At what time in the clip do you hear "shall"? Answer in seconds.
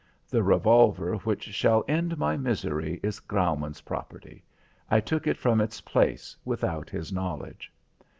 1.53-1.85